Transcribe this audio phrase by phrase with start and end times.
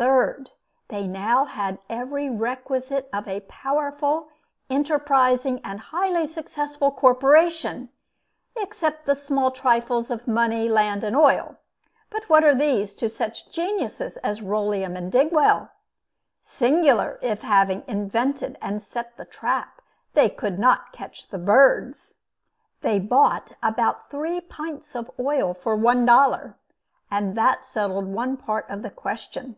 [0.00, 0.50] Third,
[0.90, 4.28] they now had every requisite of a powerful,
[4.70, 7.88] enterprising and highly successful corporation,
[8.56, 11.56] except the small trifles of money, land and oil.
[12.10, 15.68] But what are these, to such geniuses as Rolleum and Digwell?
[16.42, 19.82] Singular if having invented and set the trap,
[20.14, 22.14] they could not catch the birds!
[22.82, 26.54] They bought about three pints of oil, for one dollar;
[27.10, 29.56] and that settled one part of the question.